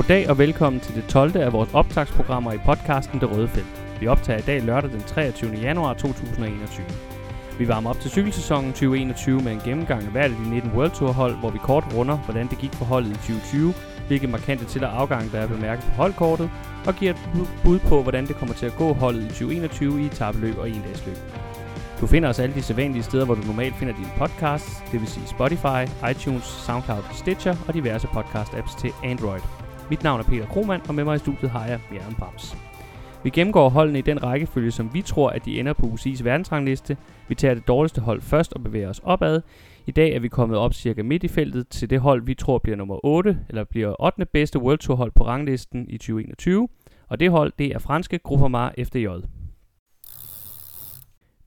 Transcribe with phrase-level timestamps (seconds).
[0.00, 1.36] Goddag og velkommen til det 12.
[1.36, 4.00] af vores optagsprogrammer i podcasten Det Røde Felt.
[4.00, 5.50] Vi optager i dag lørdag den 23.
[5.50, 6.86] januar 2021.
[7.58, 10.90] Vi varmer op til cykelsæsonen 2021 med en gennemgang af hvert af de 19 World
[10.90, 13.74] Tour hold, hvor vi kort runder, hvordan det gik for holdet i 2020,
[14.06, 16.50] hvilke markante til- og afgang, der er bemærket på holdkortet,
[16.86, 20.06] og giver et bud på, hvordan det kommer til at gå holdet i 2021 i
[20.06, 21.16] etabeløb og endagsløb.
[22.00, 25.08] Du finder os alle de sædvanlige steder, hvor du normalt finder dine podcasts, det vil
[25.08, 29.69] sige Spotify, iTunes, SoundCloud, Stitcher og diverse podcast-apps til Android.
[29.90, 32.56] Mit navn er Peter Kromand, og med mig i studiet har jeg Bjørn Brams.
[33.24, 36.96] Vi gennemgår holdene i den rækkefølge, som vi tror, at de ender på UCI's verdensrangliste.
[37.28, 39.42] Vi tager det dårligste hold først og bevæger os opad.
[39.86, 42.58] I dag er vi kommet op cirka midt i feltet til det hold, vi tror
[42.58, 44.26] bliver nummer 8, eller bliver 8.
[44.26, 46.68] bedste World Tour hold på ranglisten i 2021.
[47.08, 49.06] Og det hold, det er franske Groupama FDJ.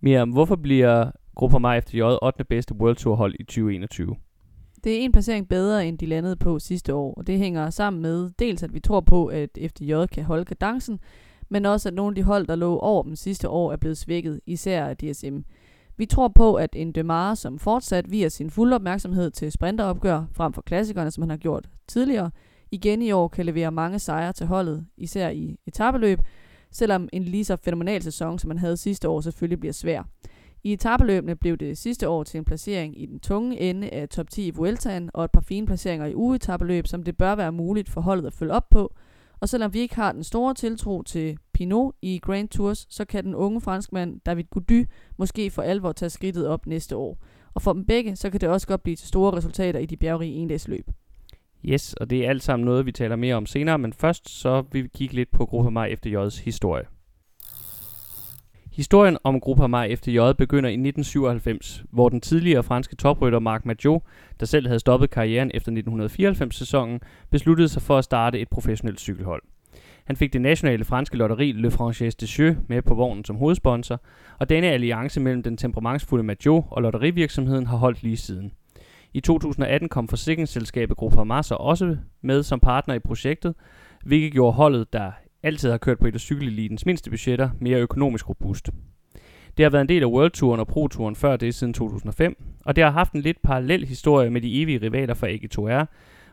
[0.02, 2.44] Miriam, hvorfor bliver Groupama FDJ 8.
[2.44, 4.16] bedste World Tour hold i 2021?
[4.84, 8.02] Det er en placering bedre, end de landede på sidste år, og det hænger sammen
[8.02, 11.00] med dels, at vi tror på, at FDJ kan holde kadencen,
[11.50, 13.98] men også, at nogle af de hold, der lå over dem sidste år, er blevet
[13.98, 15.38] svækket, især af DSM.
[15.98, 20.54] Vi tror på, at en Demare, som fortsat viser sin fulde opmærksomhed til sprinteropgør frem
[20.54, 22.32] for klassikerne, som han har gjort tidligere,
[22.72, 26.20] igen i år kan levere mange sejre til holdet, især i etabeløb,
[26.72, 30.04] selvom en lige så fænomenal sæson, som man havde sidste år, selvfølgelig bliver svær.
[30.66, 34.30] I etabeløbene blev det sidste år til en placering i den tunge ende af top
[34.30, 37.90] 10 i Vueltaen og et par fine placeringer i ugetabeløb, som det bør være muligt
[37.90, 38.94] for holdet at følge op på.
[39.40, 43.24] Og selvom vi ikke har den store tiltro til Pinot i Grand Tours, så kan
[43.24, 44.86] den unge franskmand David Goudy
[45.18, 47.18] måske for alvor tage skridtet op næste år.
[47.54, 49.98] Og for dem begge, så kan det også godt blive til store resultater i de
[49.98, 50.92] bjergrige endagsløb.
[51.66, 54.64] Yes, og det er alt sammen noget, vi taler mere om senere, men først så
[54.72, 56.84] vil vi kigge lidt på Groupama FDJ's historie.
[58.76, 64.02] Historien om Groupama FDJ begynder i 1997, hvor den tidligere franske toprytter Marc Maggio,
[64.40, 69.42] der selv havde stoppet karrieren efter 1994-sæsonen, besluttede sig for at starte et professionelt cykelhold.
[70.06, 74.02] Han fik det nationale franske lotteri Le Franchise de Jeux med på vognen som hovedsponsor,
[74.40, 78.52] og denne alliance mellem den temperamentsfulde Maggio og lotterivirksomheden har holdt lige siden.
[79.14, 83.56] I 2018 kom forsikringsselskabet Groupama så også med som partner i projektet,
[84.06, 85.12] hvilket gjorde holdet, der
[85.44, 88.70] altid har kørt på et af cykelelitens mindste budgetter, mere økonomisk robust.
[89.58, 92.44] Det har været en del af World Touren og Pro Touren før det siden 2005,
[92.66, 95.86] og det har haft en lidt parallel historie med de evige rivaler fra AG2R,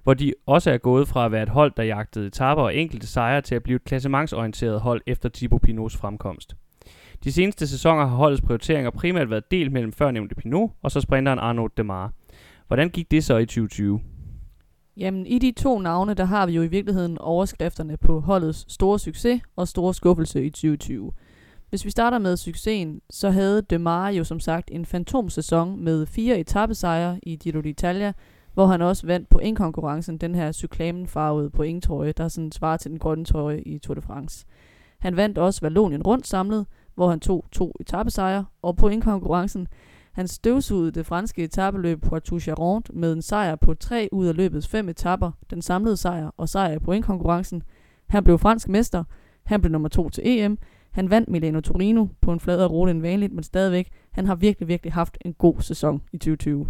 [0.03, 3.07] hvor de også er gået fra at være et hold, der jagtede etaper og enkelte
[3.07, 6.57] sejre, til at blive et klassementsorienteret hold efter Thibaut Pinots fremkomst.
[7.25, 11.39] De seneste sæsoner har holdets prioriteringer primært været delt mellem førnævnte Pinot og så sprinteren
[11.39, 12.11] Arnaud Demare.
[12.67, 14.01] Hvordan gik det så i 2020?
[15.01, 18.99] Jamen, i de to navne, der har vi jo i virkeligheden overskrifterne på holdets store
[18.99, 21.13] succes og store skuffelse i 2020.
[21.69, 26.39] Hvis vi starter med succesen, så havde Demare jo som sagt en fantomsæson med fire
[26.39, 28.13] etappesejre i Giro d'Italia,
[28.55, 32.99] hvor han også vandt på pointkonkurrencen, den her cyklamenfarvede pointtrøje, der sådan svarer til den
[32.99, 34.47] grønne trøje i Tour de France.
[34.99, 39.69] Han vandt også Vallonien rundt samlet, hvor han tog to etappesejre, og på pointkonkurrencen,
[40.13, 44.89] han støvsugede det franske etabeløb Poitou-Charentes med en sejr på tre ud af løbets fem
[44.89, 47.63] etapper, den samlede sejr og sejr i pointkonkurrencen.
[48.09, 49.05] Han blev fransk mester,
[49.45, 50.59] han blev nummer to til EM,
[50.91, 54.69] han vandt Milano Torino på en fladere rute end vanligt, men stadigvæk, han har virkelig,
[54.69, 56.67] virkelig haft en god sæson i 2020.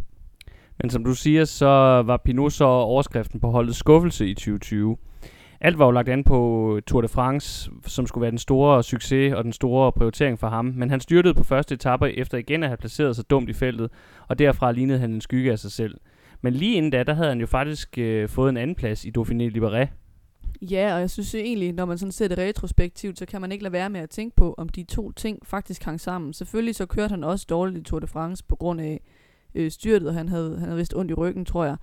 [0.83, 1.67] Men som du siger, så
[2.07, 4.97] var Pinot så overskriften på holdets skuffelse i 2020.
[5.63, 9.35] Alt var jo lagt an på Tour de France, som skulle være den store succes
[9.35, 10.65] og den store prioritering for ham.
[10.65, 13.91] Men han styrtede på første etape efter igen at have placeret sig dumt i feltet,
[14.29, 15.97] og derfra lignede han en skygge af sig selv.
[16.41, 19.13] Men lige inden da, der havde han jo faktisk øh, fået en anden plads i
[19.19, 19.87] Dauphiné Libéré.
[20.63, 23.65] Ja, og jeg synes egentlig, når man sådan ser det retrospektivt, så kan man ikke
[23.65, 26.33] lade være med at tænke på, om de to ting faktisk hang sammen.
[26.33, 29.01] Selvfølgelig så kørte han også dårligt i Tour de France på grund af
[29.55, 31.77] øh, styrtet, og han havde, han havde vist ondt i ryggen, tror jeg.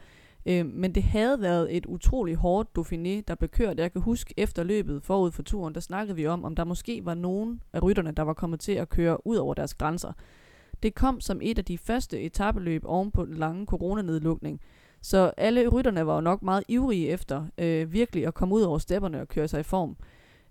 [0.47, 3.79] Øh, men det havde været et utrolig hårdt Dauphiné, der blev kørt.
[3.79, 7.05] Jeg kan huske efter løbet forud for turen, der snakkede vi om, om der måske
[7.05, 10.11] var nogen af rytterne, der var kommet til at køre ud over deres grænser.
[10.83, 14.61] Det kom som et af de første etabeløb oven på den lange coronanedlukning.
[15.01, 18.77] Så alle rytterne var jo nok meget ivrige efter øh, virkelig at komme ud over
[18.77, 19.95] stepperne og køre sig i form.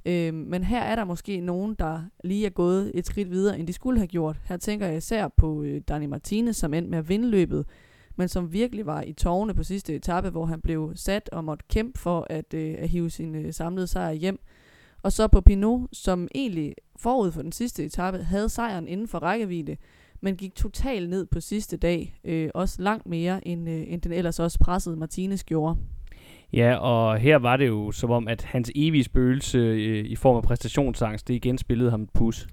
[0.06, 3.66] Øh, men her er der måske nogen, der lige er gået et skridt videre, end
[3.66, 4.40] de skulle have gjort.
[4.44, 7.66] Her tænker jeg især på øh, Dani Martinez, som endte med at vinde løbet
[8.16, 11.64] men som virkelig var i tårne på sidste etape, hvor han blev sat og måtte
[11.70, 14.38] kæmpe for at, øh, at hive sin øh, samlede sejr hjem.
[15.02, 19.18] Og så på Pinot, som egentlig forud for den sidste etape havde sejren inden for
[19.18, 19.76] rækkevidde,
[20.20, 24.12] men gik totalt ned på sidste dag, øh, også langt mere end, øh, end den
[24.12, 25.76] ellers også pressede Martinez gjorde.
[26.52, 30.36] Ja, og her var det jo som om, at hans evige spøgelse øh, i form
[30.36, 32.46] af præstationsangst, det igen spillede ham et pus.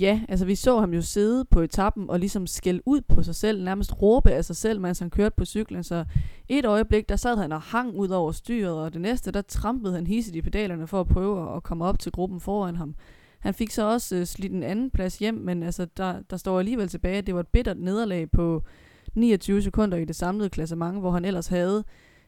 [0.00, 3.34] Ja, altså vi så ham jo sidde på etappen og ligesom skælde ud på sig
[3.34, 5.84] selv, nærmest råbe af sig selv, mens han kørte på cyklen.
[5.84, 6.04] Så
[6.48, 9.94] et øjeblik, der sad han og hang ud over styret, og det næste, der trampede
[9.94, 12.94] han hisset i pedalerne for at prøve at komme op til gruppen foran ham.
[13.38, 16.58] Han fik så også øh, slidt en anden plads hjem, men altså, der, der står
[16.58, 18.62] alligevel tilbage, at det var et bittert nederlag på
[19.14, 21.84] 29 sekunder i det samlede klassement, hvor han ellers havde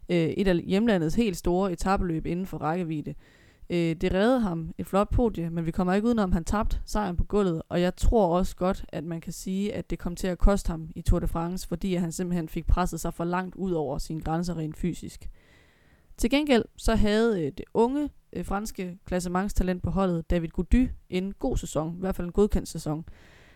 [0.09, 3.15] øh, et af hjemlandets helt store etabeløb inden for rækkevidde.
[3.71, 6.81] Øh, det reddede ham et flot podie, men vi kommer ikke udenom, at han tabte
[6.85, 10.17] sejren på gulvet, og jeg tror også godt, at man kan sige, at det kom
[10.17, 13.25] til at koste ham i Tour de France, fordi han simpelthen fik presset sig for
[13.25, 15.29] langt ud over sine grænser rent fysisk.
[16.17, 21.33] Til gengæld så havde øh, det unge øh, franske klassementstalent på holdet, David Gody, en
[21.39, 23.05] god sæson, i hvert fald en godkendt sæson.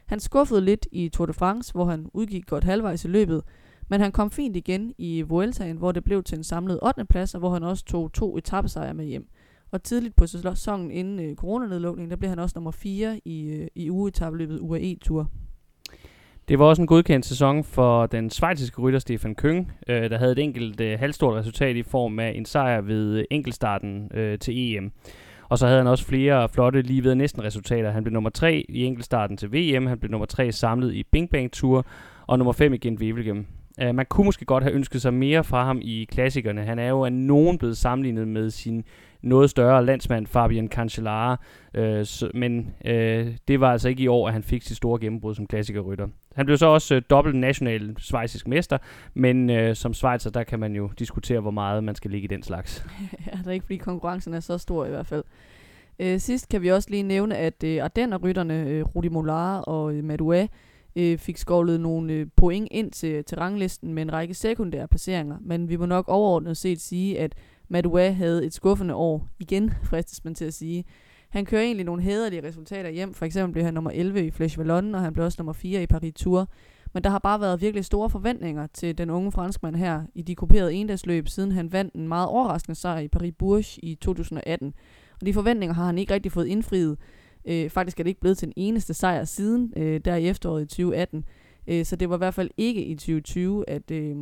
[0.06, 3.42] Han skuffede lidt i Tour de France, hvor han udgik godt halvvejs i løbet,
[3.88, 7.04] men han kom fint igen i Vueltaen, hvor det blev til en samlet 8.
[7.04, 9.28] plads, og hvor han også tog to etappesejre med hjem.
[9.74, 13.66] Og tidligt på sæsonen inden øh, coronanedlukningen, der blev han også nummer 4 i, øh,
[13.74, 15.30] i ugeetappeløbet UAE Tour.
[16.48, 20.32] Det var også en godkendt sæson for den svejtiske rytter Stefan Køng, øh, der havde
[20.32, 24.76] et enkelt øh, halvstort resultat i form af en sejr ved øh, enkeltstarten øh, til
[24.76, 24.92] EM.
[25.48, 27.90] Og så havde han også flere flotte lige ved næsten resultater.
[27.90, 31.30] Han blev nummer 3 i enkeltstarten til VM, han blev nummer 3 samlet i Bing
[31.30, 31.86] Bang Tour,
[32.26, 33.46] og nummer 5 igen Wevelgem.
[33.78, 36.64] Uh, øh, man kunne måske godt have ønsket sig mere fra ham i klassikerne.
[36.64, 38.84] Han er jo af nogen blevet sammenlignet med sin
[39.24, 41.40] noget større landsmand Fabian Cancellara,
[41.74, 45.00] øh, så, men øh, det var altså ikke i år, at han fik sit store
[45.00, 46.06] gennembrud som klassikerrytter.
[46.34, 48.78] Han blev så også øh, dobbelt national svejsisk mester,
[49.14, 52.28] men øh, som svejser, der kan man jo diskutere, hvor meget man skal ligge i
[52.28, 52.86] den slags.
[53.26, 55.24] ja, det er ikke fordi konkurrencen er så stor i hvert fald.
[55.98, 60.04] Øh, sidst kan vi også lige nævne, at øh, Ardenner-rytterne øh, Rudi Molar og øh,
[60.04, 60.48] Madouas
[60.96, 65.36] øh, fik skovlet nogle øh, point ind til, til ranglisten med en række sekundære placeringer,
[65.40, 67.34] men vi må nok overordnet set sige, at
[67.68, 69.28] Madua havde et skuffende år.
[69.38, 70.84] Igen, fristes man til at sige.
[71.30, 73.14] Han kører egentlig nogle hederlige resultater hjem.
[73.14, 75.82] For eksempel blev han nummer 11 i Flash Vallon, og han blev også nummer 4
[75.82, 76.48] i Paris Tour.
[76.94, 80.34] Men der har bare været virkelig store forventninger til den unge franskmand her i de
[80.34, 84.74] kuperede endagsløb, siden han vandt en meget overraskende sejr i Paris Bourges i 2018.
[85.20, 86.98] Og de forventninger har han ikke rigtig fået indfriet.
[87.44, 90.62] Øh, faktisk er det ikke blevet til den eneste sejr siden, øh, der i efteråret
[90.62, 91.24] i 2018.
[91.66, 94.16] Øh, så det var i hvert fald ikke i 2020, at, øh,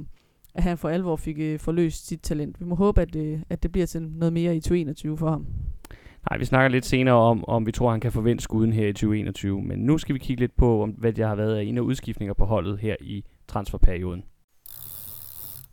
[0.55, 2.61] at han for alvor fik øh, forløst sit talent.
[2.61, 5.47] Vi må håbe, at, øh, at det bliver til noget mere i 2021 for ham.
[6.31, 8.93] Nej, vi snakker lidt senere om, om vi tror, han kan forvente skuden her i
[8.93, 9.63] 2021.
[9.63, 11.83] Men nu skal vi kigge lidt på, om, hvad der har været af en af
[11.83, 14.25] udskiftninger på holdet her i transferperioden.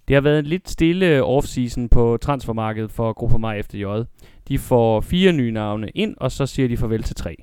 [0.08, 4.04] Det har været en lidt stille off-season på transfermarkedet for Gruppe Mig efter J.
[4.48, 7.36] De får fire nye navne ind, og så siger de farvel til tre.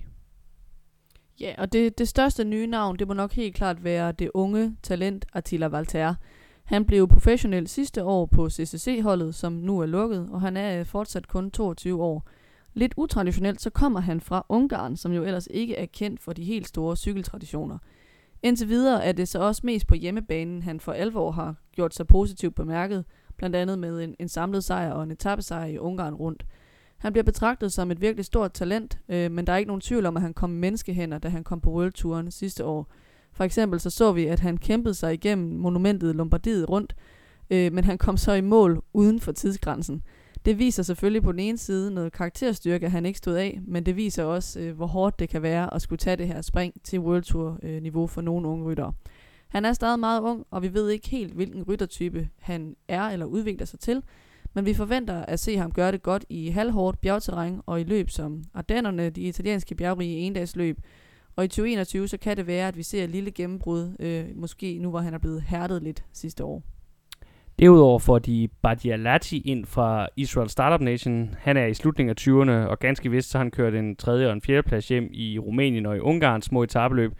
[1.40, 4.76] Ja, og det, det største nye navn, det må nok helt klart være det unge
[4.82, 6.14] talent Attila Valter.
[6.66, 10.86] Han blev professionel sidste år på CCC-holdet, som nu er lukket, og han er øh,
[10.86, 12.28] fortsat kun 22 år.
[12.74, 16.44] Lidt utraditionelt, så kommer han fra Ungarn, som jo ellers ikke er kendt for de
[16.44, 17.78] helt store cykeltraditioner.
[18.42, 22.06] Indtil videre er det så også mest på hjemmebanen, han for alvor har gjort sig
[22.06, 23.04] positivt bemærket,
[23.36, 26.46] blandt andet med en, en samlet sejr og en etappesejr i Ungarn rundt.
[26.98, 30.06] Han bliver betragtet som et virkelig stort talent, øh, men der er ikke nogen tvivl
[30.06, 32.92] om, at han kom menneskehænder, da han kom på World Touren sidste år.
[33.36, 36.96] For eksempel så så vi, at han kæmpede sig igennem monumentet Lombardiet rundt,
[37.50, 40.02] øh, men han kom så i mål uden for tidsgrænsen.
[40.44, 43.96] Det viser selvfølgelig på den ene side noget karakterstyrke, han ikke stod af, men det
[43.96, 47.00] viser også, øh, hvor hårdt det kan være at skulle tage det her spring til
[47.00, 48.92] World Tour-niveau øh, for nogle unge ryttere.
[49.48, 53.26] Han er stadig meget ung, og vi ved ikke helt, hvilken ryttertype han er eller
[53.26, 54.02] udvikler sig til,
[54.54, 58.10] men vi forventer at se ham gøre det godt i halvhårdt bjergterræn og i løb
[58.10, 60.78] som Ardennerne, de italienske bjergrige endagsløb,
[61.36, 64.78] og i 2021, så kan det være, at vi ser et lille gennembrud, øh, måske
[64.78, 66.62] nu, hvor han er blevet hærdet lidt sidste år.
[67.58, 71.34] Derudover får de Badialati ind fra Israel Startup Nation.
[71.38, 74.32] Han er i slutningen af 20'erne, og ganske vist så han kørt en tredje og
[74.32, 77.12] en fjerde plads hjem i Rumænien og i Ungarns små etabeløb.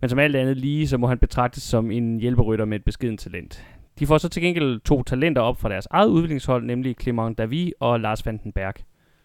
[0.00, 3.16] Men som alt andet lige, så må han betragtes som en hjælperytter med et beskeden
[3.16, 3.64] talent.
[3.98, 7.72] De får så til gengæld to talenter op fra deres eget udviklingshold, nemlig Clement Davi
[7.80, 8.74] og Lars Vandenberg.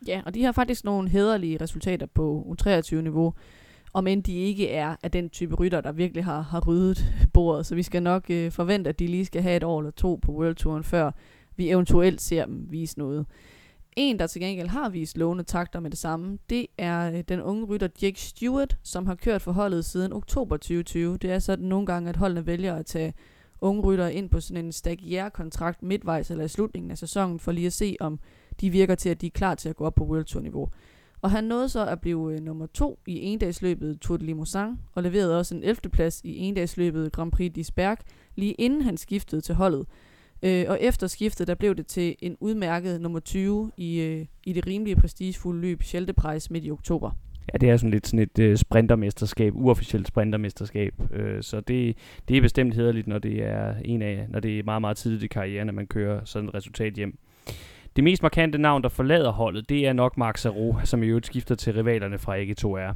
[0.08, 3.34] Ja, og de har faktisk nogle hederlige resultater på U23-niveau
[3.96, 7.66] om end de ikke er af den type rytter, der virkelig har, har ryddet bordet.
[7.66, 10.20] Så vi skal nok øh, forvente, at de lige skal have et år eller to
[10.22, 11.12] på World Touren, før
[11.56, 13.26] vi eventuelt ser dem vise noget.
[13.96, 17.42] En, der til gengæld har vist lovende takter med det samme, det er øh, den
[17.42, 21.18] unge rytter Jake Stewart, som har kørt for holdet siden oktober 2020.
[21.18, 23.14] Det er sådan nogle gange, at holdene vælger at tage
[23.62, 27.68] unge rytter ind på sådan en stagiaire-kontrakt midtvejs eller i slutningen af sæsonen, for lige
[27.68, 28.20] at se, om
[28.62, 30.70] de virker til, at de er klar til at gå op på World Tour-niveau.
[31.26, 35.04] Og han nåede så at blive øh, nummer to i endagsløbet Tour de Limousin, og
[35.04, 35.76] leverede også en 11.
[35.92, 37.96] plads i endagsløbet Grand Prix d'Isberg,
[38.36, 39.86] lige inden han skiftede til holdet.
[40.44, 44.54] Øh, og efter skiftet, der blev det til en udmærket nummer 20 i, øh, i
[44.54, 47.12] det rimelige prestigefulde løb Scheldepreis midt i oktober.
[47.54, 50.94] Ja, det er sådan lidt sådan et øh, sprintermesterskab, uofficielt sprintermesterskab.
[51.14, 54.64] Øh, så det, det er bestemt hederligt, når det er en af, når det er
[54.64, 57.18] meget, meget tidligt i karrieren, at man kører sådan et resultat hjem.
[57.96, 61.26] Det mest markante navn, der forlader holdet, det er nok Marc Sarro, som i øvrigt
[61.26, 62.96] skifter til rivalerne fra AG2R.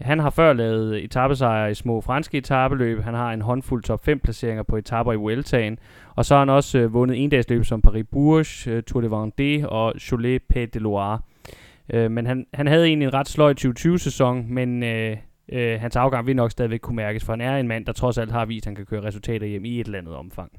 [0.00, 3.02] Han har før lavet etappesejre i små franske etabeløb.
[3.02, 5.78] Han har en håndfuld top 5 placeringer på etapper i Vueltaen.
[6.16, 9.94] Og så har han også øh, vundet endagsløb som Paris-Bourges, øh, Tour de Vendée og
[9.98, 11.18] Cholet Pays de Loire.
[11.92, 15.16] Øh, men han, han havde egentlig en ret sløj 2020-sæson, men øh,
[15.52, 18.18] øh, hans afgang vil nok stadigvæk kunne mærkes, for han er en mand, der trods
[18.18, 20.52] alt har vist, at han kan køre resultater hjem i et eller andet omfang.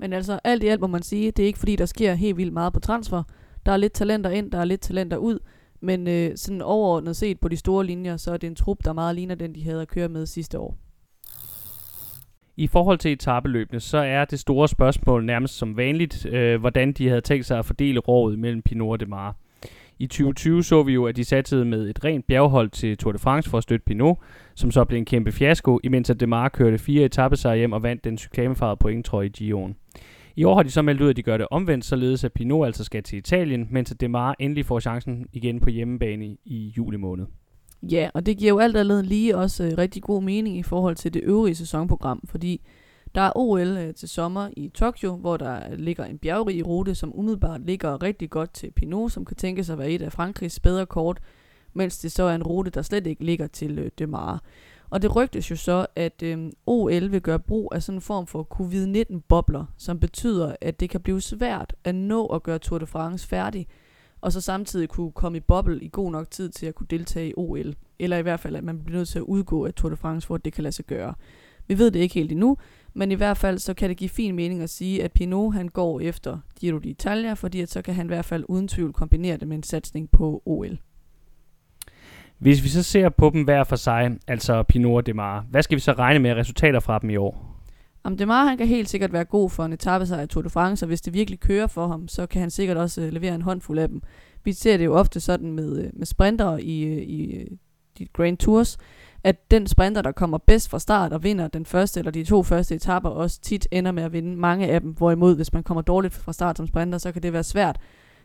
[0.00, 2.36] Men altså, alt i alt må man sige, det er ikke fordi, der sker helt
[2.36, 3.22] vildt meget på transfer.
[3.66, 5.38] Der er lidt talenter ind, der er lidt talenter ud,
[5.80, 8.92] men øh, sådan overordnet set på de store linjer, så er det en trup, der
[8.92, 10.78] meget ligner den, de havde at køre med sidste år.
[12.56, 17.08] I forhold til etabeløbene, så er det store spørgsmål nærmest som vanligt, øh, hvordan de
[17.08, 19.32] havde tænkt sig at fordele rådet mellem Pinot og Demare.
[20.00, 23.18] I 2020 så vi jo, at de satte med et rent bjerghold til Tour de
[23.18, 24.18] France for at støtte Pinot,
[24.54, 28.04] som så blev en kæmpe fiasko, imens at Demar kørte fire etappesejre hjem og vandt
[28.04, 29.76] den cyklamefarede pointtrøje i Gion.
[30.36, 32.66] I år har de så meldt ud, at de gør det omvendt, således at Pinot
[32.66, 36.96] altså skal til Italien, mens at Demar endelig får chancen igen på hjemmebane i juli
[36.96, 37.26] måned.
[37.82, 40.96] Ja, og det giver jo alt andet lige også øh, rigtig god mening i forhold
[40.96, 42.60] til det øvrige sæsonprogram, fordi
[43.14, 47.18] der er OL øh, til sommer i Tokyo, hvor der ligger en bjergrig rute, som
[47.18, 50.60] umiddelbart ligger rigtig godt til Pinot, som kan tænke sig at være et af Frankrigs
[50.60, 51.20] bedre kort,
[51.72, 54.42] mens det så er en rute, der slet ikke ligger til øh, Demar.
[54.90, 58.26] Og det rygtes jo så, at øh, OL vil gøre brug af sådan en form
[58.26, 62.86] for covid-19-bobler, som betyder, at det kan blive svært at nå at gøre Tour de
[62.86, 63.66] France færdig,
[64.20, 67.28] og så samtidig kunne komme i boble i god nok tid til at kunne deltage
[67.28, 67.74] i OL.
[67.98, 70.26] Eller i hvert fald, at man bliver nødt til at udgå af Tour de France,
[70.26, 71.14] for at det kan lade sig gøre.
[71.66, 72.56] Vi ved det ikke helt endnu,
[72.94, 75.68] men i hvert fald så kan det give fin mening at sige, at Pinot han
[75.68, 79.36] går efter Giro d'Italia, fordi at så kan han i hvert fald uden tvivl kombinere
[79.36, 80.78] det med en satsning på OL.
[82.38, 85.76] Hvis vi så ser på dem hver for sig, altså Pinot og Demar, hvad skal
[85.76, 87.50] vi så regne med resultater fra dem i år?
[88.04, 90.84] Om Demar han kan helt sikkert være god for en etappesejr i Tour de France,
[90.84, 93.42] og hvis det virkelig kører for ham, så kan han sikkert også uh, levere en
[93.42, 94.02] håndfuld af dem.
[94.44, 97.48] Vi ser det jo ofte sådan med, uh, med sprinter i, uh, i
[97.98, 98.78] de Grand Tours,
[99.24, 102.42] at den sprinter, der kommer bedst fra start og vinder den første eller de to
[102.42, 104.90] første etapper, også tit ender med at vinde mange af dem.
[104.90, 107.76] Hvorimod, hvis man kommer dårligt fra start som sprinter, så kan det være svært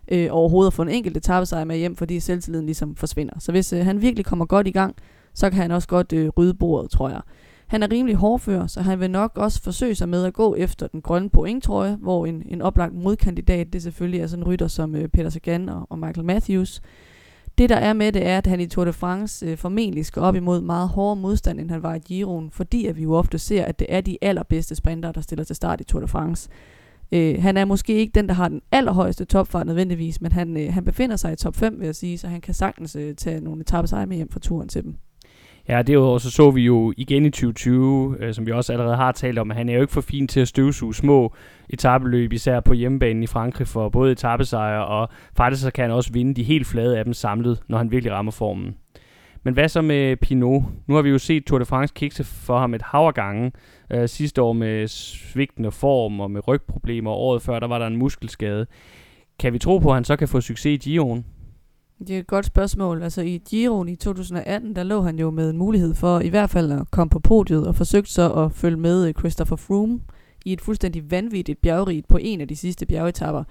[0.08, 3.40] øh, overhovedet at få en enkelt etappesejr med hjem, fordi selvtilliden ligesom forsvinder.
[3.40, 4.96] Så hvis øh, han virkelig kommer godt i gang,
[5.34, 7.22] så kan han også godt øh, rydde bordet, tror jeg.
[7.68, 10.88] Han er rimelig hårdfør, så han vil nok også forsøge sig med at gå efter
[10.88, 14.96] den grønne pointtrøje, hvor en, en oplagt modkandidat, det selvfølgelig er sådan en rytter som
[14.96, 16.82] øh, Peter Sagan og, og Michael Matthews.
[17.58, 20.22] Det der er med det er, at han i Tour de France øh, formentlig skal
[20.22, 23.40] op imod meget hårdere modstand, end han var i Giroen, fordi at vi jo ofte
[23.40, 26.50] ser, at det er de allerbedste sprinter, der stiller til start i Tour de France.
[27.12, 30.74] Øh, han er måske ikke den, der har den allerhøjeste topfart nødvendigvis, men han, øh,
[30.74, 33.42] han befinder sig i top 5, vil jeg sige, så han kan sagtens øh, tage
[33.42, 34.96] nogle etappesejre med hjem fra turen til dem.
[35.68, 39.12] Ja, derudover så så vi jo igen i 2020, øh, som vi også allerede har
[39.12, 41.34] talt om, at han er jo ikke for fin til at støvsuge små
[41.70, 46.14] etabeløb, især på hjemmebanen i Frankrig for både etappesejre, og faktisk så kan han også
[46.14, 48.76] vinde de helt flade af dem samlet, når han virkelig rammer formen.
[49.44, 50.64] Men hvad så med Pinot?
[50.88, 53.52] Nu har vi jo set Tour de France kikse for ham et hav af gange.
[53.92, 57.88] Øh, sidste år med svigtende form og med rygproblemer, og året før der var der
[57.88, 58.66] en muskelskade.
[59.40, 61.26] Kan vi tro på, at han så kan få succes i Giroen?
[62.00, 63.04] Det er et godt spørgsmål.
[63.04, 66.50] Altså i Giroen i 2018, der lå han jo med en mulighed for i hvert
[66.50, 70.00] fald at komme på podiet og forsøgte så at følge med øh, Christopher Froome
[70.46, 73.44] i et fuldstændig vanvittigt bjergrit på en af de sidste bjergetapper.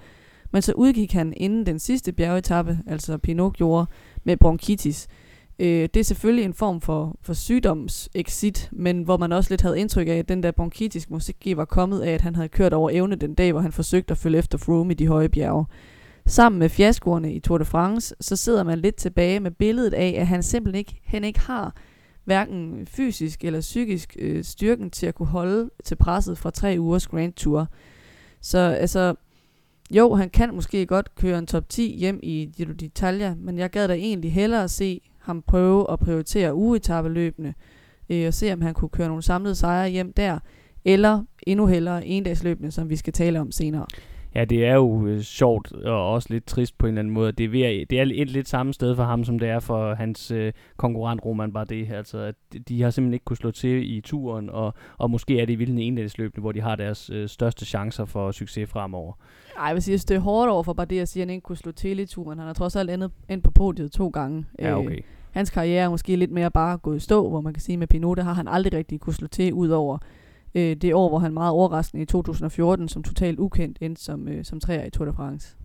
[0.51, 3.85] Men så udgik han inden den sidste bjergetappe, altså Pinot gjorde,
[4.23, 5.07] med bronkitis.
[5.59, 9.79] Øh, det er selvfølgelig en form for, for sygdomsexit, men hvor man også lidt havde
[9.79, 12.89] indtryk af, at den der bronkitis måske var kommet af, at han havde kørt over
[12.93, 15.65] evne den dag, hvor han forsøgte at følge efter Froome i de høje bjerge.
[16.27, 20.15] Sammen med fiaskoerne i Tour de France, så sidder man lidt tilbage med billedet af,
[20.17, 21.75] at han simpelthen ikke, han ikke har
[22.23, 27.07] hverken fysisk eller psykisk øh, styrken til at kunne holde til presset fra tre ugers
[27.07, 27.67] Grand Tour.
[28.41, 29.15] Så altså,
[29.91, 33.69] jo, han kan måske godt køre en top 10 hjem i Giro d'Italia, men jeg
[33.69, 37.53] gad da egentlig hellere se ham prøve at prioritere ugetabeløbene,
[38.09, 40.39] øh, og se om han kunne køre nogle samlede sejre hjem der,
[40.85, 43.85] eller endnu hellere endagsløbene, som vi skal tale om senere.
[44.35, 47.31] Ja, det er jo øh, sjovt og også lidt trist på en eller anden måde.
[47.31, 49.93] Det er, ved, det er et lidt samme sted for ham, som det er for
[49.93, 51.91] hans øh, konkurrent Roman Bardet.
[51.91, 52.35] Altså, at
[52.67, 55.55] de har simpelthen ikke kunne slå til i turen, og, og måske er det i
[55.55, 59.13] vildende endagsløbene, hvor de har deres øh, største chancer for succes fremover.
[59.57, 61.33] Nej, jeg vil sige, at det er hårdt over for Bardet at sige, at han
[61.33, 62.39] ikke kunne slå til i turen.
[62.39, 64.45] Han har trods alt endet ind på podiet to gange.
[64.59, 64.91] Ja, okay.
[64.91, 65.01] Øh,
[65.31, 67.87] hans karriere er måske lidt mere bare gået i stå, hvor man kan sige, med
[67.87, 69.97] Pinot, har han aldrig rigtig kunne slå til, ud over
[70.55, 74.45] øh, det år, hvor han meget overraskende i 2014 som totalt ukendt endte som, øh,
[74.45, 75.55] som træer i Tour de France.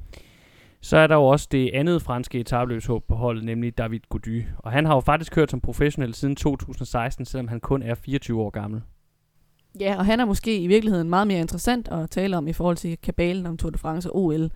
[0.80, 4.42] Så er der jo også det andet franske etabløbshåb på holdet, nemlig David Gody.
[4.58, 8.40] Og han har jo faktisk kørt som professionel siden 2016, selvom han kun er 24
[8.40, 8.82] år gammel.
[9.80, 12.76] Ja, og han er måske i virkeligheden meget mere interessant at tale om i forhold
[12.76, 14.50] til kabalen om Tour de France og OL.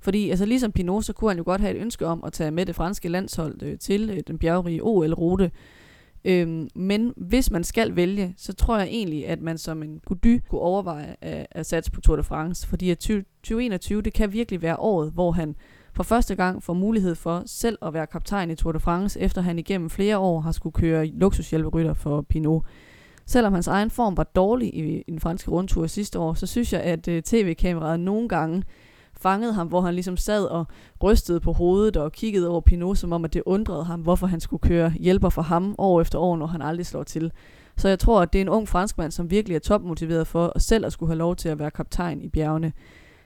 [0.00, 2.50] Fordi altså ligesom Pinot, så kunne han jo godt have et ønske om at tage
[2.50, 5.50] med det franske landshold øh, til øh, den bjergrige OL-rute.
[6.26, 10.40] Øhm, men hvis man skal vælge, så tror jeg egentlig, at man som en Gody
[10.48, 12.68] kunne overveje at, at satse på Tour de France.
[12.68, 15.54] Fordi at 2021, det kan virkelig være året, hvor han
[15.92, 19.40] for første gang får mulighed for selv at være kaptajn i Tour de France, efter
[19.40, 22.64] han igennem flere år har skulle køre luksushjælperytter for Pinot.
[23.26, 26.72] Selvom hans egen form var dårlig i, i den franske rundtur sidste år, så synes
[26.72, 28.62] jeg, at uh, tv-kameraet nogle gange
[29.20, 30.66] fangede ham, hvor han ligesom sad og
[31.02, 34.40] rystede på hovedet og kiggede over Pinot, som om at det undrede ham, hvorfor han
[34.40, 37.32] skulle køre hjælper for ham år efter år, når han aldrig slår til.
[37.76, 40.62] Så jeg tror, at det er en ung franskmand, som virkelig er topmotiveret for at
[40.62, 42.72] selv at skulle have lov til at være kaptajn i bjergene.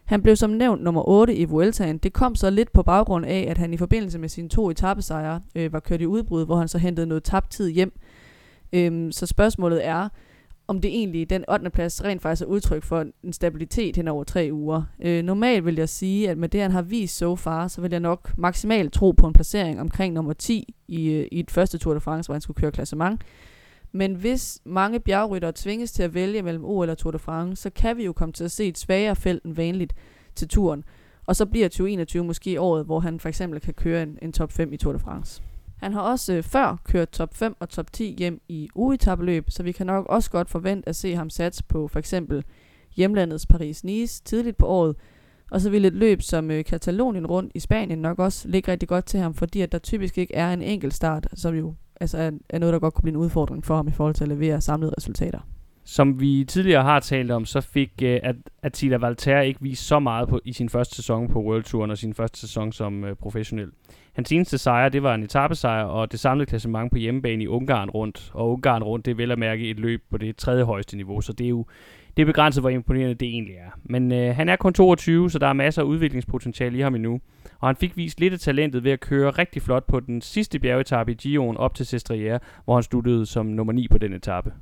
[0.04, 1.98] Han blev som nævnt nummer 8 i Vueltaen.
[1.98, 5.40] Det kom så lidt på baggrund af, at han i forbindelse med sine to etappesejre
[5.54, 7.92] øh, var kørt i udbrud, hvor han så hentede noget tabt tid hjem.
[8.72, 10.08] Øhm, så spørgsmålet er,
[10.70, 11.70] om det egentlig den 8.
[11.70, 14.82] plads rent faktisk er udtryk for en stabilitet hen over tre uger.
[15.02, 17.90] Øh, normalt vil jeg sige, at med det han har vist so far, så vil
[17.90, 21.78] jeg nok maksimalt tro på en placering omkring nummer 10 i, øh, i et første
[21.78, 23.20] Tour de France, hvor han skulle køre klassement.
[23.92, 27.70] Men hvis mange bjergryttere tvinges til at vælge mellem OL og Tour de France, så
[27.70, 29.92] kan vi jo komme til at se et svagere felt end vanligt
[30.34, 30.84] til turen.
[31.26, 34.52] Og så bliver 2021 måske året, hvor han for eksempel kan køre en, en top
[34.52, 35.42] 5 i Tour de France.
[35.80, 39.62] Han har også øh, før kørt top 5 og top 10 hjem i uetappeløb, så
[39.62, 42.44] vi kan nok også godt forvente at se ham satse på for eksempel
[42.96, 44.96] hjemlandets Paris-Nice tidligt på året,
[45.50, 48.88] og så vil et løb som øh, Katalonien rundt i Spanien nok også ligge rigtig
[48.88, 52.18] godt til ham, fordi at der typisk ikke er en enkelt start, som jo altså
[52.18, 54.28] er, er noget, der godt kunne blive en udfordring for ham i forhold til at
[54.28, 55.40] levere samlede resultater.
[55.84, 58.30] Som vi tidligere har talt om, så fik uh,
[58.62, 61.98] Attila Valter ikke vist så meget på, i sin første sæson på World Touren og
[61.98, 63.68] sin første sæson som uh, professionel.
[64.12, 67.90] Hans eneste sejr, det var en etappesejr og det samlede klassement på hjemmebane i Ungarn
[67.90, 68.30] rundt.
[68.34, 71.20] Og Ungarn rundt, det er vel at mærke et løb på det tredje højeste niveau,
[71.20, 71.66] så det er jo
[72.16, 73.70] det er begrænset, hvor imponerende det egentlig er.
[73.84, 77.20] Men øh, han er kun 22, så der er masser af udviklingspotentiale i ham endnu.
[77.60, 80.58] Og han fik vist lidt af talentet ved at køre rigtig flot på den sidste
[80.58, 84.52] bjergetappe i Gion op til Sestriere, hvor han sluttede som nummer 9 på den etape.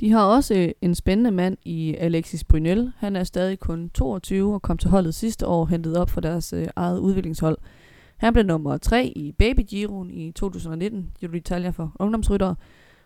[0.00, 2.92] De har også øh, en spændende mand i Alexis Brunel.
[2.98, 6.52] Han er stadig kun 22 og kom til holdet sidste år, hentet op for deres
[6.52, 7.58] øh, eget udviklingshold.
[8.18, 12.54] Han blev nummer 3 i Baby Giroen i 2019, Giro d'Italia for ungdomsryttere.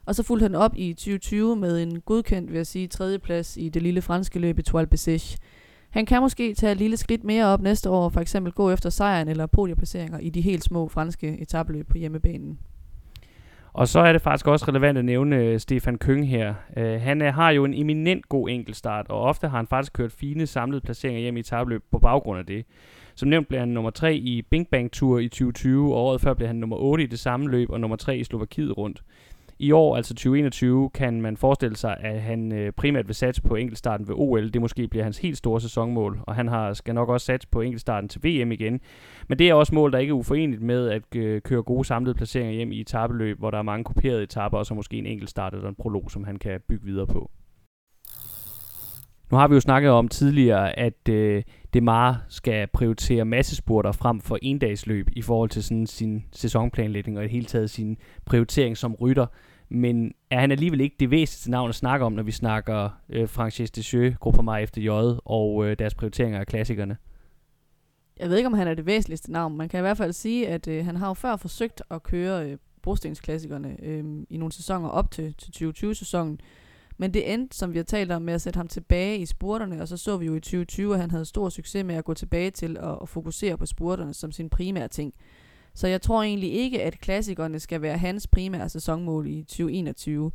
[0.07, 3.69] Og så fulgte han op i 2020 med en godkendt, vil jeg sige, tredjeplads i
[3.69, 5.37] det lille franske løb i Toile Bessèche.
[5.91, 8.91] Han kan måske tage et lille skridt mere op næste år, for eksempel gå efter
[8.91, 12.59] sejren eller podieplaceringer i de helt små franske etabeløb på hjemmebanen.
[13.73, 16.55] Og så er det faktisk også relevant at nævne øh, Stefan Køng her.
[16.77, 20.13] Uh, han uh, har jo en eminent god enkeltstart, og ofte har han faktisk kørt
[20.13, 22.65] fine samlede placeringer hjem i etabløb på baggrund af det.
[23.15, 26.35] Som nævnt blev han nummer 3 i Bing Bang Tour i 2020, og året før
[26.35, 29.03] blev han nummer 8 i det samme løb, og nummer 3 i Slovakiet rundt.
[29.59, 33.57] I år, altså 2021, kan man forestille sig, at han øh, primært vil satse på
[33.57, 34.53] enkeltstarten ved OL.
[34.53, 37.61] Det måske bliver hans helt store sæsonmål, og han har, skal nok også satse på
[37.61, 38.81] enkeltstarten til VM igen.
[39.29, 42.15] Men det er også mål, der ikke er uforeneligt med at øh, køre gode samlede
[42.15, 45.55] placeringer hjem i etabeløb, hvor der er mange kuperede etaper, og så måske en enkeltstart
[45.55, 47.31] eller en prolog, som han kan bygge videre på.
[49.33, 51.43] Nu har vi jo snakket om tidligere, at øh,
[51.75, 57.27] Demar skal prioritere massespurter frem for endagsløb i forhold til sådan sin sæsonplanlægning og i
[57.27, 59.27] det hele taget sin prioritering som rytter.
[59.69, 63.29] Men er han alligevel ikke det væsentligste navn at snakke om, når vi snakker øh,
[63.29, 64.89] Francis Descheux, Gruppe efter J
[65.25, 66.97] og øh, deres prioriteringer af klassikerne?
[68.21, 69.57] Jeg ved ikke, om han er det væsentligste navn.
[69.57, 72.51] Man kan i hvert fald sige, at øh, han har jo før forsøgt at køre
[72.51, 76.41] øh, brostensklassikerne øh, i nogle sæsoner op til, til 2020-sæsonen.
[76.97, 79.83] Men det endte, som vi har talt om, med at sætte ham tilbage i spurterne,
[79.83, 82.15] og så så vi jo i 2020, at han havde stor succes med at gå
[82.15, 85.15] tilbage til at, at fokusere på spurterne som sin primære ting.
[85.75, 90.31] Så jeg tror egentlig ikke, at klassikerne skal være hans primære sæsonmål i 2021.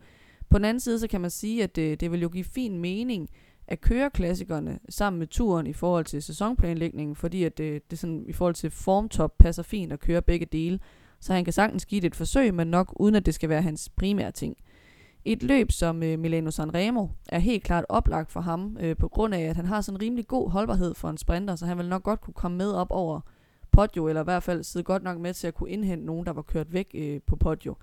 [0.49, 2.79] På den anden side, så kan man sige, at det, det vil jo give fin
[2.79, 3.29] mening
[3.67, 8.25] at køre klassikerne sammen med turen i forhold til sæsonplanlægningen, fordi at det, det sådan,
[8.27, 10.79] i forhold til formtop passer fint at køre begge dele.
[11.19, 13.61] Så han kan sagtens give det et forsøg, men nok uden at det skal være
[13.61, 14.57] hans primære ting.
[15.29, 19.35] Et løb som øh, Milano Sanremo er helt klart oplagt for ham, øh, på grund
[19.35, 21.89] af, at han har sådan en rimelig god holdbarhed for en sprinter, så han vil
[21.89, 23.19] nok godt kunne komme med op over
[23.71, 26.33] Podio, eller i hvert fald sidde godt nok med til at kunne indhente nogen, der
[26.33, 27.75] var kørt væk øh, på Podio.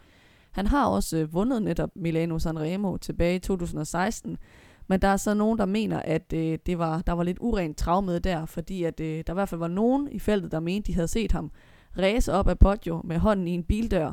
[0.50, 4.38] Han har også øh, vundet netop Milano Sanremo tilbage i 2016,
[4.86, 7.76] men der er så nogen, der mener, at øh, det var, der var lidt urent
[7.76, 10.60] trav med der, fordi at, øh, der i hvert fald var nogen i feltet, der
[10.60, 11.50] mente, de havde set ham
[11.98, 14.12] ræse op af Podio med hånden i en bildør,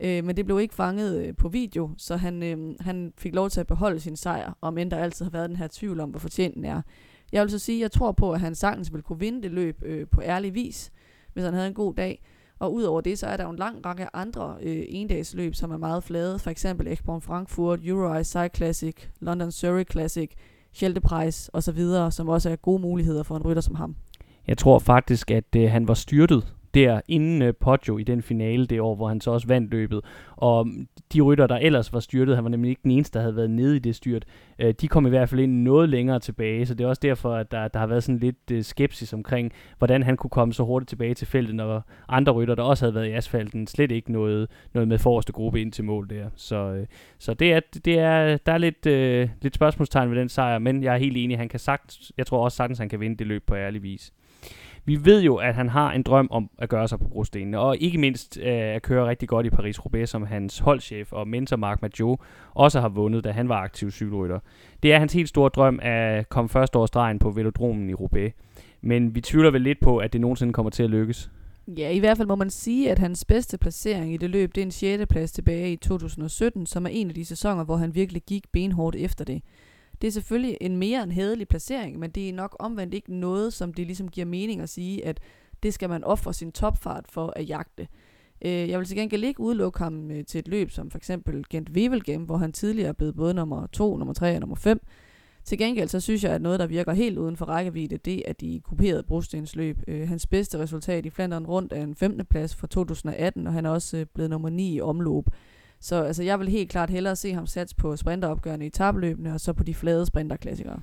[0.00, 3.50] Øh, men det blev ikke fanget øh, på video, så han, øh, han fik lov
[3.50, 6.10] til at beholde sin sejr, om end der altid har været den her tvivl om,
[6.10, 6.82] hvor fortjent den er.
[7.32, 9.50] Jeg vil så sige, at jeg tror på, at han sagtens vil kunne vinde det
[9.50, 10.92] løb øh, på ærlig vis.
[11.32, 12.22] hvis han havde en god dag.
[12.58, 15.76] Og udover det, så er der jo en lang række andre øh, endagsløb, som er
[15.76, 16.38] meget flade.
[16.38, 20.30] For eksempel Ekborn Frankfurt, Euro Ice Classic, London Surrey Classic,
[20.72, 21.80] Scheldeprijs osv.,
[22.10, 23.96] som også er gode muligheder for en rytter som ham.
[24.46, 28.66] Jeg tror faktisk, at øh, han var styrtet der inden øh, Poggio i den finale
[28.66, 30.00] det år, hvor han så også vandt løbet.
[30.36, 33.22] Og mm, de rytter, der ellers var styrtet, han var nemlig ikke den eneste, der
[33.22, 34.24] havde været nede i det styrt,
[34.58, 37.34] øh, de kom i hvert fald ind noget længere tilbage, så det er også derfor,
[37.34, 40.64] at der, der har været sådan lidt øh, skepsis omkring, hvordan han kunne komme så
[40.64, 44.12] hurtigt tilbage til feltet, når andre rytter, der også havde været i asfalten, slet ikke
[44.12, 46.26] noget, noget med forreste gruppe ind til mål der.
[46.36, 46.86] Så, øh,
[47.18, 50.82] så det er, det er, der er lidt, øh, lidt spørgsmålstegn ved den sejr, men
[50.82, 53.26] jeg er helt enig, han kan sagt, jeg tror også sagtens, han kan vinde det
[53.26, 54.12] løb på ærlig vis.
[54.88, 57.76] Vi ved jo, at han har en drøm om at gøre sig på brostenene, og
[57.76, 61.78] ikke mindst øh, at køre rigtig godt i Paris-Roubaix, som hans holdchef og mentor Marc
[61.82, 62.16] Maggio
[62.54, 64.38] også har vundet, da han var aktiv cykelrytter.
[64.82, 68.32] Det er hans helt store drøm at komme første års stregen på velodromen i Roubaix.
[68.80, 71.30] Men vi tvivler vel lidt på, at det nogensinde kommer til at lykkes.
[71.78, 74.60] Ja, i hvert fald må man sige, at hans bedste placering i det løb, det
[74.60, 75.06] er en 6.
[75.10, 78.96] plads tilbage i 2017, som er en af de sæsoner, hvor han virkelig gik benhårdt
[78.96, 79.42] efter det.
[80.00, 83.52] Det er selvfølgelig en mere end hædelig placering, men det er nok omvendt ikke noget,
[83.52, 85.20] som det ligesom giver mening at sige, at
[85.62, 87.88] det skal man ofre sin topfart for at jagte.
[88.44, 91.44] Øh, jeg vil til gengæld ikke udelukke ham øh, til et løb som for eksempel
[91.50, 94.80] Gent Wevelgem, hvor han tidligere er blevet både nummer 2, nummer 3 og nummer 5.
[95.44, 98.32] Til gengæld så synes jeg, at noget, der virker helt uden for rækkevidde, det er
[98.32, 99.78] de kuperede brostensløb.
[99.88, 102.26] Øh, hans bedste resultat i Flandern rundt er en 15.
[102.26, 105.24] plads fra 2018, og han er også øh, blevet nummer 9 i omløb.
[105.80, 109.40] Så altså, jeg vil helt klart hellere se ham sats på sprinteropgørende i tabløbene, og
[109.40, 110.80] så på de flade sprinterklassikere.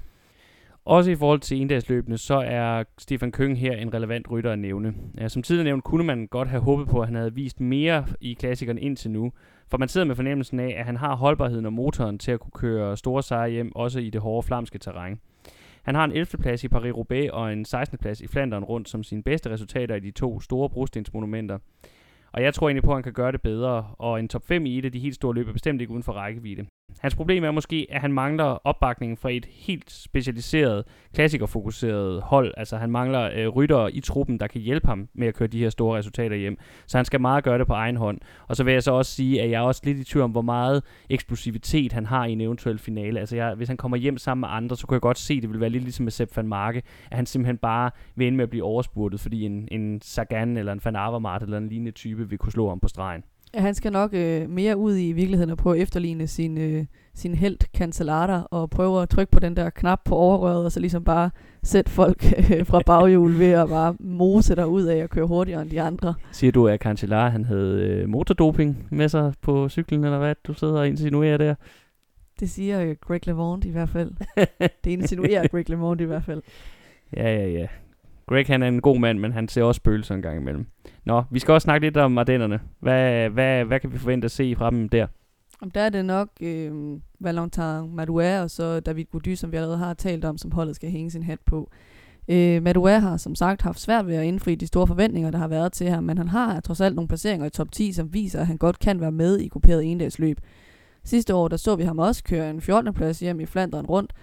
[0.85, 4.93] Også i forhold til endagsløbene, så er Stefan Køng her en relevant rytter at nævne.
[5.17, 8.05] Ja, som tidligere nævnt, kunne man godt have håbet på, at han havde vist mere
[8.21, 9.31] i klassikerne indtil nu.
[9.67, 12.51] For man sidder med fornemmelsen af, at han har holdbarheden og motoren til at kunne
[12.51, 15.19] køre store sejre hjem, også i det hårde flamske terræn.
[15.83, 16.25] Han har en 11.
[16.25, 17.97] plads i Paris-Roubaix og en 16.
[17.97, 21.57] plads i Flandern rundt som sine bedste resultater i de to store brostensmonumenter.
[22.35, 24.65] Og jeg tror egentlig på, at han kan gøre det bedre, og en top 5
[24.65, 26.65] i et af de helt store løb er bestemt ikke uden for rækkevidde.
[27.05, 32.53] Hans problem er måske, at han mangler opbakning fra et helt specialiseret, klassikerfokuseret hold.
[32.57, 35.59] Altså han mangler øh, ryttere i truppen, der kan hjælpe ham med at køre de
[35.59, 36.57] her store resultater hjem.
[36.87, 38.17] Så han skal meget gøre det på egen hånd.
[38.47, 40.31] Og så vil jeg så også sige, at jeg er også lidt i tvivl om,
[40.31, 43.19] hvor meget eksplosivitet han har i en eventuel finale.
[43.19, 45.41] Altså jeg, hvis han kommer hjem sammen med andre, så kunne jeg godt se, at
[45.41, 48.37] det vil være lidt ligesom med Sepp van Marke, at han simpelthen bare vil ende
[48.37, 51.91] med at blive overspurtet, fordi en, en Sagan eller en Van Avermaet eller en lignende
[51.91, 53.23] type vil kunne slå ham på stregen.
[53.55, 56.85] Ja, han skal nok øh, mere ud i virkeligheden og prøve at efterligne sin, øh,
[57.13, 60.79] sin held Cancellara og prøve at trykke på den der knap på overrøret og så
[60.79, 61.29] ligesom bare
[61.63, 65.61] sætte folk øh, fra baghjul ved at bare mose der ud af at køre hurtigere
[65.61, 66.13] end de andre.
[66.31, 70.53] Siger du, at Cancellara han havde øh, motordoping med sig på cyklen, eller hvad du
[70.53, 71.55] sidder og insinuerer der?
[72.39, 74.11] Det siger øh, Greg LeMond i hvert fald.
[74.83, 76.41] det insinuerer Greg LeMond i hvert fald.
[77.17, 77.67] Ja, ja, ja.
[78.27, 80.65] Greg han er en god mand, men han ser også spøgelser en gang imellem.
[81.05, 82.59] Nå, vi skal også snakke lidt om Ardennerne.
[82.79, 85.07] Hvad, hvad, hvad kan vi forvente at se fra dem der?
[85.61, 86.71] Om der er det nok øh,
[87.19, 90.89] Valentin Madouer og så David Gody, som vi allerede har talt om, som holdet skal
[90.89, 91.71] hænge sin hat på.
[92.27, 95.47] Øh, Madouer har som sagt haft svært ved at indfri de store forventninger, der har
[95.47, 98.39] været til ham, men han har trods alt nogle placeringer i top 10, som viser,
[98.39, 100.39] at han godt kan være med i grupperet endagsløb.
[101.03, 102.93] Sidste år, der så vi ham også køre en 14.
[102.93, 104.13] plads hjem i Flandern rundt,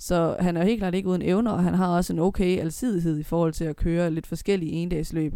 [0.00, 3.18] så han er helt klart ikke uden evner, og han har også en okay alsidighed
[3.18, 5.34] i forhold til at køre lidt forskellige endagsløb.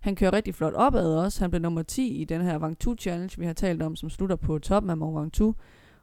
[0.00, 1.40] Han kører rigtig flot opad også.
[1.40, 4.36] Han blev nummer 10 i den her Vangtu Challenge, vi har talt om, som slutter
[4.36, 5.56] på toppen af Mont Ventoux.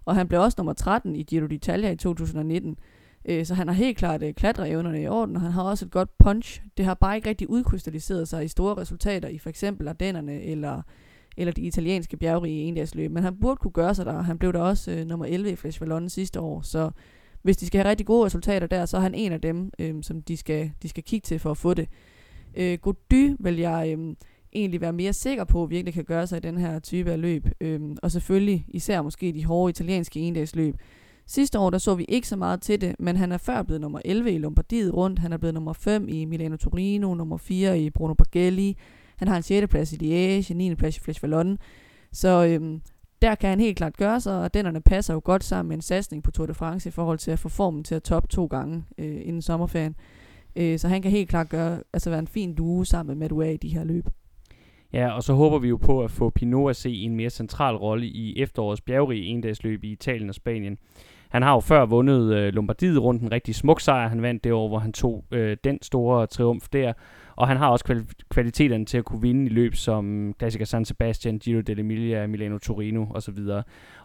[0.05, 2.77] Og han blev også nummer 13 i Giro d'Italia i 2019.
[3.25, 5.91] Øh, så han har helt klart øh, klatreevnerne i orden, og han har også et
[5.91, 6.61] godt punch.
[6.77, 10.81] Det har bare ikke rigtig udkrystalliseret sig i store resultater i for eksempel Ardennerne eller,
[11.37, 13.11] eller de italienske bjergrige endagsløb.
[13.11, 14.21] Men han burde kunne gøre sig der.
[14.21, 16.91] Han blev der også øh, nummer 11 i Flash Vallon sidste år, så
[17.43, 19.95] hvis de skal have rigtig gode resultater der, så er han en af dem, øh,
[20.01, 21.87] som de skal, de skal kigge til for at få det.
[22.55, 24.15] Øh, Gody vil jeg øh,
[24.53, 27.21] egentlig være mere sikker på, at virkelig kan gøre sig i den her type af
[27.21, 27.47] løb.
[27.61, 30.75] Øh, og selvfølgelig især måske de hårde italienske endagsløb.
[31.25, 33.81] Sidste år der så vi ikke så meget til det, men han er før blevet
[33.81, 35.19] nummer 11 i Lombardiet rundt.
[35.19, 38.77] Han er blevet nummer 5 i Milano Torino, nummer 4 i Bruno Bargelli.
[39.17, 39.67] Han har en 6.
[39.67, 40.75] plads i Liège, en 9.
[40.75, 41.57] plads i Flash Vallon.
[42.11, 42.81] Så øhm,
[43.21, 45.81] der kan han helt klart gøre sig, og dennerne passer jo godt sammen med en
[45.81, 48.45] satsning på Tour de France i forhold til at få formen til at toppe to
[48.45, 49.95] gange øh, inden sommerferien.
[50.55, 53.49] Øh, så han kan helt klart gøre, altså være en fin duo sammen med Madua
[53.49, 54.05] i de her løb.
[54.93, 57.75] Ja, og så håber vi jo på at få Pinot at se en mere central
[57.75, 60.77] rolle i efterårets bjergrige endagsløb i Italien og Spanien.
[61.29, 64.07] Han har jo før vundet øh, Lombardiet rundt en rigtig smuk sejr.
[64.07, 66.93] Han vandt det år, hvor han tog øh, den store triumf der.
[67.35, 70.85] Og han har også kval- kvaliteterne til at kunne vinde i løb som klassiker San
[70.85, 73.37] Sebastian, Giro dell'Emilia, Milano Torino osv.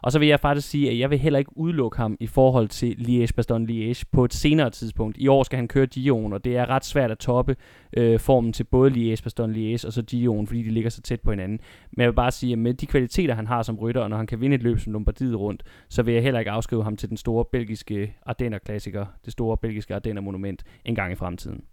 [0.01, 2.67] Og så vil jeg faktisk sige, at jeg vil heller ikke udelukke ham i forhold
[2.67, 5.17] til Liège-Bastogne-Liège på et senere tidspunkt.
[5.17, 7.55] I år skal han køre Giroen, og det er ret svært at toppe
[7.97, 11.59] øh, formen til både Liège-Bastogne-Liège og så Giroen, fordi de ligger så tæt på hinanden.
[11.91, 14.17] Men jeg vil bare sige, at med de kvaliteter, han har som rytter, og når
[14.17, 16.97] han kan vinde et løb som Lombardiet rundt, så vil jeg heller ikke afskrive ham
[16.97, 21.63] til den store belgiske Ardenner-klassiker, det store belgiske Ardenner-monument, en gang i fremtiden.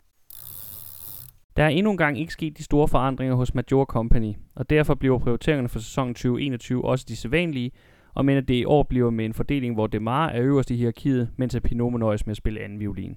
[1.56, 5.18] Der er endnu engang ikke sket de store forandringer hos Major Company, og derfor bliver
[5.18, 7.70] prioriteringerne for sæsonen 2021 også de sædvanlige,
[8.14, 10.76] og men at det i år bliver med en fordeling, hvor Demar er øverst i
[10.76, 13.16] hierarkiet, mens Pinot må nøjes med at spille anden violin.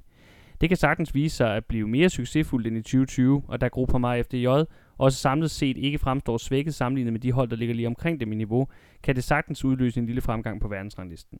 [0.61, 3.99] Det kan sagtens vise sig at blive mere succesfuldt end i 2020, og da Gruppe
[3.99, 4.47] mig FDJ
[4.97, 8.31] også samlet set ikke fremstår svækket sammenlignet med de hold, der ligger lige omkring dem
[8.31, 8.67] i niveau,
[9.03, 11.37] kan det sagtens udløse en lille fremgang på verdensranglisten.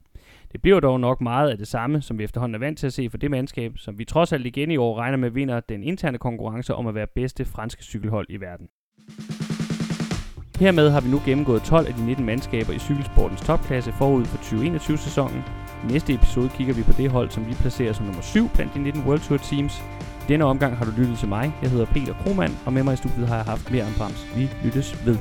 [0.52, 2.93] Det bliver dog nok meget af det samme, som vi efterhånden er vant til at
[2.93, 5.84] se for det mandskab, som vi trods alt igen i år regner med vinder den
[5.84, 8.67] interne konkurrence om at være bedste franske cykelhold i verden.
[10.60, 14.38] Hermed har vi nu gennemgået 12 af de 19 mandskaber i cykelsportens topklasse forud for
[14.38, 15.43] 2021-sæsonen.
[15.84, 18.74] I næste episode kigger vi på det hold, som vi placerer som nummer 7 blandt
[18.74, 19.74] de 19 World Tour teams.
[20.28, 21.54] I denne omgang har du lyttet til mig.
[21.62, 24.28] Jeg hedder Peter Kromand, og med mig i studiet har jeg haft mere om Brams.
[24.36, 25.18] Vi lyttes ved.